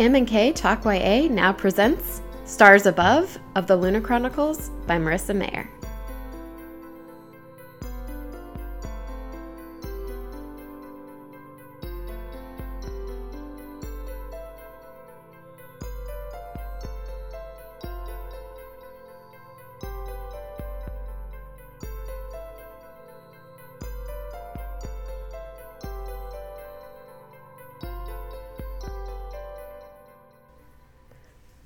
[0.00, 5.70] M&K Talk YA now presents Stars Above of the Lunar Chronicles by Marissa Meyer.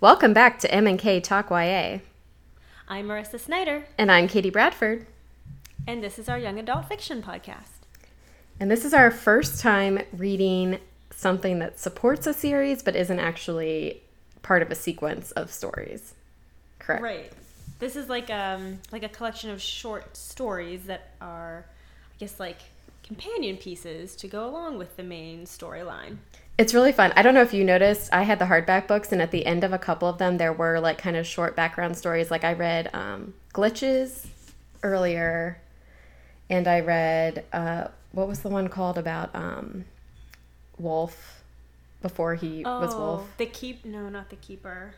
[0.01, 1.99] Welcome back to M&K Talk YA.
[2.89, 5.07] I'm Marissa Snyder, And I'm Katie Bradford.
[5.87, 7.79] and this is our young adult fiction podcast.
[8.61, 10.79] And this is our first time reading
[11.11, 14.03] something that supports a series but isn't actually
[14.43, 16.15] part of a sequence of stories.
[16.79, 17.03] Correct.
[17.03, 17.33] Right.
[17.81, 22.59] This is like um like a collection of short stories that are, I guess, like
[23.05, 26.19] companion pieces to go along with the main storyline.
[26.59, 27.13] It's really fun.
[27.15, 29.63] I don't know if you noticed, I had the hardback books, and at the end
[29.63, 32.33] of a couple of them, there were like kind of short background stories.
[32.33, 34.27] Like I read um, Glitches
[34.83, 35.61] earlier,
[36.51, 39.85] and I read, uh, what was the one called about um,
[40.79, 41.43] Wolf
[42.03, 43.29] before he was Wolf?
[43.37, 44.95] the keep no, not the keeper.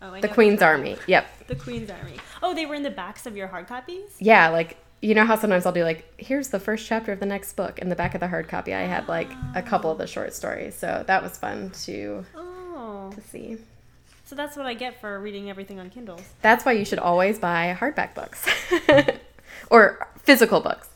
[0.00, 0.96] Oh, The Queen's Army.
[1.06, 1.46] Yep.
[1.46, 2.16] The Queen's Army.
[2.42, 4.14] Oh, they were in the backs of your hard copies.
[4.18, 7.26] Yeah, like you know how sometimes I'll do like here's the first chapter of the
[7.26, 8.74] next book in the back of the hard copy.
[8.74, 13.12] I had like a couple of the short stories, so that was fun to Oh,
[13.14, 13.56] to see.
[14.24, 16.22] so that's what I get for reading everything on Kindles.
[16.42, 18.44] That's why you should always buy hardback books
[19.70, 20.88] or physical books.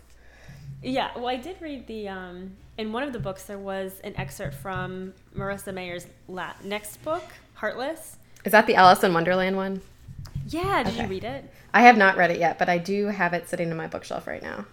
[0.83, 4.14] Yeah, well, I did read the um, in one of the books there was an
[4.16, 7.22] excerpt from Marissa Meyer's la- next book,
[7.55, 8.16] Heartless.
[8.44, 9.83] Is that the Alice in Wonderland one?
[10.51, 11.03] Yeah, did Okay.
[11.03, 11.51] you read it?
[11.72, 14.27] I have not read it yet, but I do have it sitting in my bookshelf
[14.27, 14.66] right now.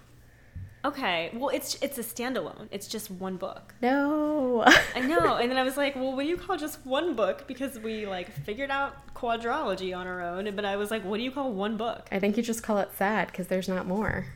[0.86, 2.68] Okay, well, it's it's a standalone.
[2.72, 3.74] It's just one book.
[3.82, 4.64] No.
[4.96, 7.46] I know, and then I was like, well, what do you call just one book?
[7.48, 11.24] Because we like figured out quadrology on our own, but I was like, what do
[11.24, 12.08] you call one book?
[12.12, 14.28] I think you just call it sad because there's not more.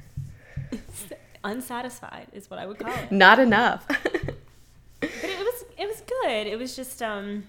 [1.43, 3.11] Unsatisfied is what I would call it.
[3.11, 3.87] Not enough.
[3.87, 4.05] but
[5.01, 6.45] it was it was good.
[6.47, 7.45] It was just um,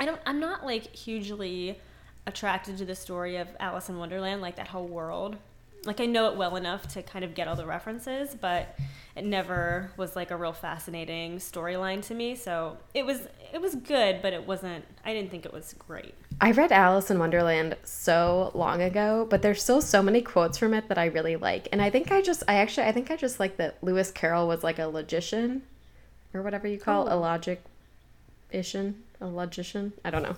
[0.00, 1.78] I don't I'm not like hugely
[2.26, 5.36] attracted to the story of Alice in Wonderland, like that whole world.
[5.84, 8.78] Like I know it well enough to kind of get all the references, but
[9.14, 12.34] it never was like a real fascinating storyline to me.
[12.36, 14.84] So it was it was good, but it wasn't.
[15.04, 16.14] I didn't think it was great.
[16.40, 20.72] I read Alice in Wonderland so long ago, but there's still so many quotes from
[20.74, 21.68] it that I really like.
[21.70, 24.48] And I think I just, I actually, I think I just like that Lewis Carroll
[24.48, 25.62] was like a logician
[26.32, 27.14] or whatever you call Oh.
[27.14, 27.62] a logic
[28.52, 29.92] ishin, a logician.
[30.04, 30.36] I don't know.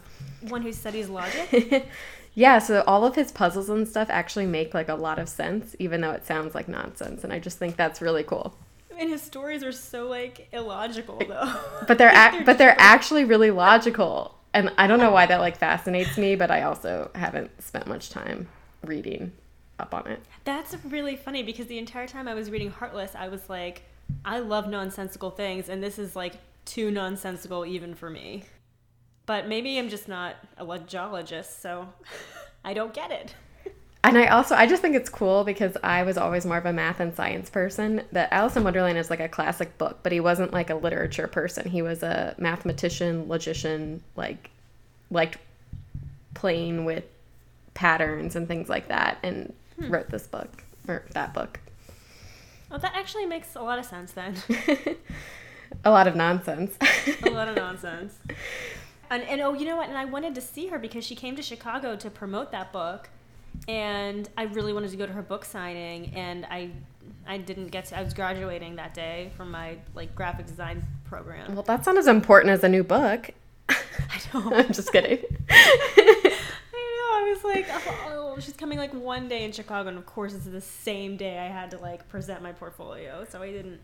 [0.48, 1.88] One who studies logic.
[2.34, 5.74] yeah, so all of his puzzles and stuff actually make like a lot of sense,
[5.78, 7.24] even though it sounds like nonsense.
[7.24, 8.56] And I just think that's really cool.
[8.98, 11.54] and his stories are so like illogical though.
[11.86, 14.34] But they're, ac- but they're actually really logical.
[14.54, 18.08] And I don't know why that like fascinates me, but I also haven't spent much
[18.10, 18.48] time
[18.84, 19.32] reading
[19.78, 20.20] up on it.
[20.44, 23.82] That's really funny because the entire time I was reading Heartless, I was like,
[24.24, 26.34] I love nonsensical things, and this is like
[26.64, 28.44] too nonsensical even for me.
[29.26, 31.88] But maybe I'm just not a logologist, so
[32.64, 33.34] I don't get it.
[34.06, 36.72] And I also I just think it's cool because I was always more of a
[36.72, 38.04] math and science person.
[38.12, 41.26] That Alice in Wonderland is like a classic book, but he wasn't like a literature
[41.26, 41.68] person.
[41.68, 44.50] He was a mathematician, logician, like
[45.10, 45.38] liked
[46.34, 47.04] playing with
[47.74, 49.90] patterns and things like that and hmm.
[49.90, 51.58] wrote this book or that book.
[52.70, 54.36] Oh, that actually makes a lot of sense then.
[55.84, 56.76] a lot of nonsense.
[57.24, 58.14] a lot of nonsense.
[59.10, 59.88] And, and oh, you know what?
[59.88, 63.08] And I wanted to see her because she came to Chicago to promote that book,
[63.68, 66.70] and I really wanted to go to her book signing, and I,
[67.26, 67.98] I didn't get to.
[67.98, 71.54] I was graduating that day from my like graphic design program.
[71.54, 73.30] well, that's not as important as a new book.
[73.68, 74.52] I know.
[74.54, 75.18] I'm just kidding.
[75.50, 76.34] I
[76.74, 77.26] know.
[77.28, 80.34] I was like, oh, oh, she's coming like one day in Chicago, and of course
[80.34, 83.26] it's the same day I had to like present my portfolio.
[83.28, 83.80] So I didn't.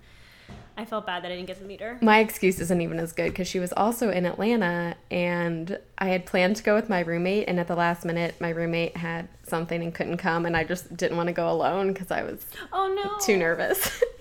[0.77, 1.99] I felt bad that I didn't get to meet her.
[2.01, 6.25] my excuse isn't even as good because she was also in Atlanta and I had
[6.25, 9.83] planned to go with my roommate and at the last minute my roommate had something
[9.83, 12.89] and couldn't come and I just didn't want to go alone because I was Oh
[13.03, 13.19] no.
[13.25, 14.03] too nervous.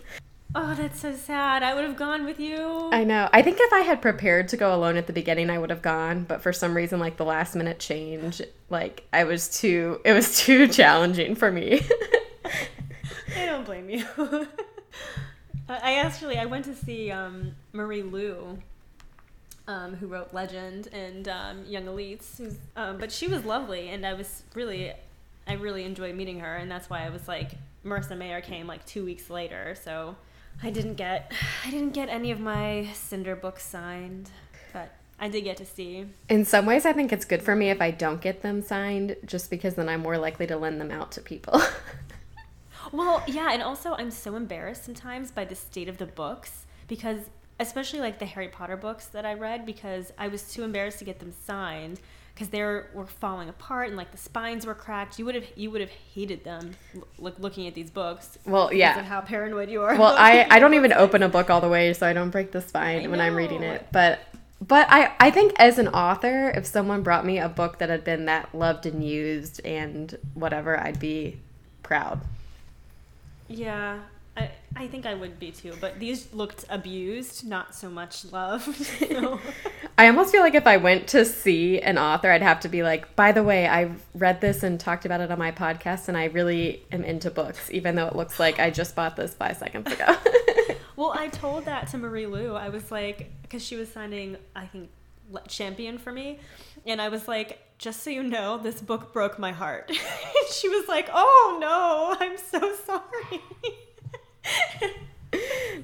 [0.53, 1.63] Oh, that's so sad.
[1.63, 2.89] I would have gone with you.
[2.91, 3.29] I know.
[3.31, 5.81] I think if I had prepared to go alone at the beginning I would have
[5.81, 10.12] gone, but for some reason like the last minute change, like I was too it
[10.12, 11.79] was too challenging for me.
[13.38, 14.06] I don't blame you.
[15.81, 18.57] I actually I went to see um, Marie Lu,
[19.68, 22.38] um, who wrote Legend and um, Young Elites.
[22.38, 24.91] Who's, um, but she was lovely, and I was really,
[25.47, 27.51] I really enjoyed meeting her, and that's why I was like,
[27.85, 30.15] Marissa Meyer came like two weeks later, so
[30.62, 31.31] I didn't get,
[31.65, 34.29] I didn't get any of my Cinder books signed,
[34.73, 36.06] but I did get to see.
[36.29, 39.15] In some ways, I think it's good for me if I don't get them signed,
[39.25, 41.62] just because then I'm more likely to lend them out to people.
[42.92, 47.30] Well, yeah, and also I'm so embarrassed sometimes by the state of the books because
[47.60, 51.06] especially like the Harry Potter books that I read because I was too embarrassed to
[51.06, 52.00] get them signed
[52.34, 55.20] because they were, were falling apart and like the spines were cracked.
[55.20, 56.72] You would have you would have hated them
[57.20, 58.38] like looking at these books.
[58.46, 59.00] Well, yeah.
[59.00, 59.96] of how paranoid you are.
[59.96, 62.52] Well, I, I don't even open a book all the way, so I don't break
[62.52, 63.88] the spine when I'm reading it.
[63.92, 64.20] But
[64.60, 68.04] but I, I think as an author, if someone brought me a book that had
[68.04, 71.40] been that loved and used and whatever, I'd be
[71.84, 72.22] proud.
[73.51, 74.00] Yeah,
[74.38, 75.74] I I think I would be too.
[75.80, 78.75] But these looked abused, not so much loved.
[78.86, 79.39] so.
[79.98, 82.81] I almost feel like if I went to see an author, I'd have to be
[82.81, 86.18] like, by the way, I read this and talked about it on my podcast, and
[86.18, 89.57] I really am into books, even though it looks like I just bought this five
[89.57, 90.15] seconds ago.
[91.01, 92.54] Well, I told that to Marie Lu.
[92.54, 94.92] I was like, because she was signing, I think,
[95.47, 96.39] Champion for me.
[96.86, 99.92] And I was like, just so you know, this book broke my heart.
[100.51, 103.42] she was like, oh no, I'm so sorry.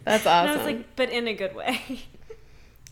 [0.06, 0.28] That's And awesome.
[0.28, 2.04] I was like, but in a good way.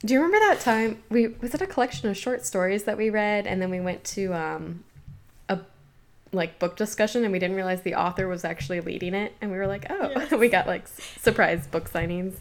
[0.04, 3.10] Do you remember that time we was it a collection of short stories that we
[3.12, 4.84] read and then we went to um
[5.50, 5.60] a
[6.32, 9.58] like book discussion and we didn't realize the author was actually leading it and we
[9.58, 10.32] were like, "Oh, Yes.
[10.32, 12.36] we got like surprise book signings."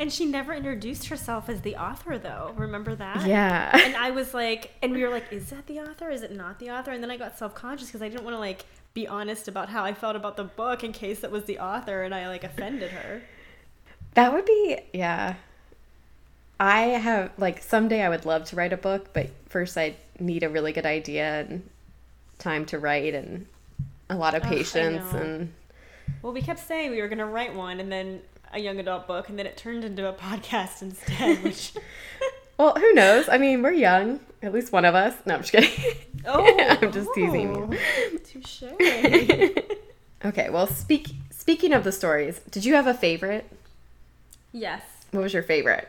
[0.00, 2.52] And she never introduced herself as the author, though.
[2.56, 3.26] Remember that?
[3.26, 3.76] Yeah.
[3.76, 6.08] And I was like, and we were like, is that the author?
[6.08, 6.92] Is it not the author?
[6.92, 8.64] And then I got self conscious because I didn't want to like
[8.94, 12.02] be honest about how I felt about the book in case it was the author
[12.02, 13.22] and I like offended her.
[14.14, 15.34] That would be yeah.
[16.58, 20.42] I have like someday I would love to write a book, but first I need
[20.42, 21.68] a really good idea and
[22.38, 23.46] time to write and
[24.10, 25.52] a lot of patience and
[26.22, 28.20] Well, we kept saying we were going to write one and then
[28.52, 31.72] a young adult book, and then it turned into a podcast instead, which.
[32.58, 33.28] well, who knows?
[33.28, 35.14] I mean, we're young, at least one of us.
[35.26, 35.70] No, I'm just kidding.
[36.26, 36.44] Oh,
[36.82, 38.18] I'm just teasing you.
[38.24, 38.64] Touche.
[40.24, 43.50] Okay, well, speak speaking of the stories, did you have a favorite?
[44.52, 44.82] yes.
[45.12, 45.88] What was your favorite?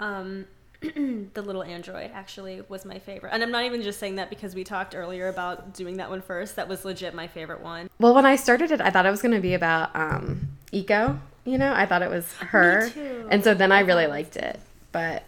[0.00, 0.46] Um,
[0.80, 4.54] the little android actually was my favorite, and I'm not even just saying that because
[4.54, 6.56] we talked earlier about doing that one first.
[6.56, 7.90] That was legit my favorite one.
[8.00, 11.18] Well, when I started it, I thought it was going to be about um, Iko.
[11.48, 12.90] You know, I thought it was her,
[13.30, 14.60] and so then I really liked it.
[14.92, 15.24] But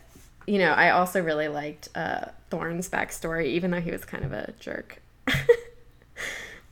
[0.46, 4.32] you know, I also really liked uh, Thorne's backstory, even though he was kind of
[4.32, 5.00] a jerk.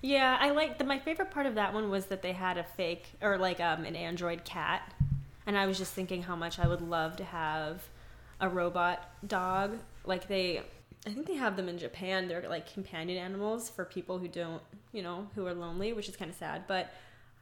[0.01, 2.63] Yeah, I like the my favorite part of that one was that they had a
[2.63, 4.93] fake or like um an android cat.
[5.47, 7.83] And I was just thinking how much I would love to have
[8.41, 9.79] a robot dog.
[10.05, 10.63] Like they
[11.07, 12.29] I think they have them in Japan.
[12.29, 14.63] They're like companion animals for people who don't,
[14.93, 16.93] you know, who are lonely, which is kind of sad, but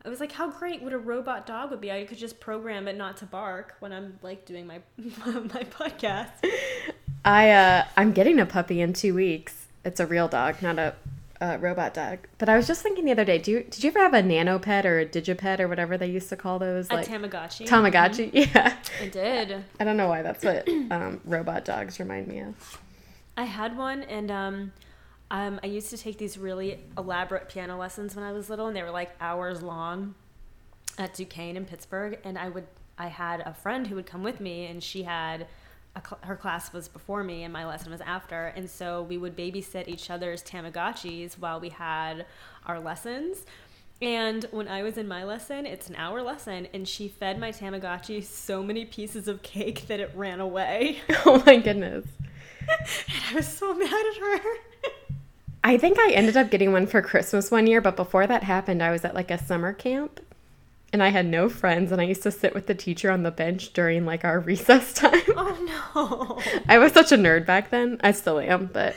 [0.06, 1.90] I was like, how great would a robot dog would be?
[1.90, 6.30] I could just program it not to bark when I'm like doing my my podcast.
[7.24, 9.66] I uh, I'm getting a puppy in two weeks.
[9.84, 10.94] It's a real dog, not a,
[11.40, 12.20] a robot dog.
[12.38, 14.22] But I was just thinking the other day, do you, did you ever have a
[14.22, 16.88] nano pet or a digipet or whatever they used to call those?
[16.88, 17.66] A Like Tamagotchi.
[17.66, 18.30] Tamagotchi.
[18.32, 18.76] Yeah.
[19.02, 19.64] I did.
[19.80, 22.80] I don't know why that's what um, robot dogs remind me of.
[23.36, 24.72] I had one, and um,
[25.30, 28.76] um, I used to take these really elaborate piano lessons when I was little, and
[28.76, 30.14] they were like hours long
[30.98, 32.18] at Duquesne in Pittsburgh.
[32.24, 32.66] And I would,
[32.96, 35.46] I had a friend who would come with me, and she had,
[35.96, 39.18] a cl- her class was before me, and my lesson was after, and so we
[39.18, 42.26] would babysit each other's Tamagotchis while we had
[42.64, 43.44] our lessons.
[44.00, 47.50] And when I was in my lesson, it's an hour lesson, and she fed my
[47.50, 50.98] Tamagotchi so many pieces of cake that it ran away.
[51.26, 52.04] oh my goodness.
[52.60, 54.40] and I was so mad at her.
[55.66, 58.80] I think I ended up getting one for Christmas one year, but before that happened,
[58.80, 60.20] I was at like a summer camp
[60.92, 63.32] and I had no friends and I used to sit with the teacher on the
[63.32, 65.22] bench during like our recess time.
[65.36, 66.60] Oh no.
[66.68, 68.00] I was such a nerd back then.
[68.04, 68.94] I still am, but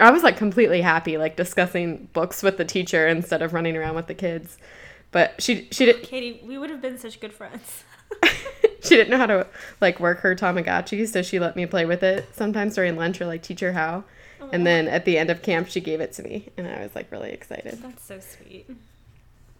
[0.00, 3.94] I was like completely happy like discussing books with the teacher instead of running around
[3.94, 4.58] with the kids.
[5.12, 7.84] But she she did Katie, we would have been such good friends.
[8.82, 9.46] she didn't know how to
[9.80, 13.26] like work her Tamagotchi, so she let me play with it sometimes during lunch or
[13.26, 14.04] like teach her how.
[14.52, 16.94] And then at the end of camp, she gave it to me, and I was
[16.94, 17.78] like really excited.
[17.82, 18.68] That's so sweet.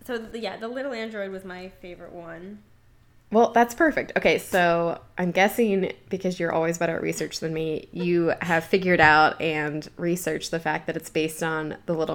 [0.05, 2.61] So yeah, the little android was my favorite one.
[3.33, 4.13] Well, that's perfect.
[4.17, 9.01] Okay, so I'm guessing because you're always better at research than me, you have figured
[9.01, 12.09] out and researched the fact that it's based on the little